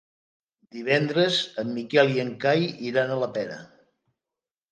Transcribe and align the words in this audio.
Divendres 0.75 1.35
en 1.63 1.69
Miquel 1.75 2.09
i 2.15 2.23
en 2.25 2.33
Cai 2.45 2.65
iran 2.91 3.13
a 3.13 3.19
la 3.25 3.31
Pera. 3.39 3.59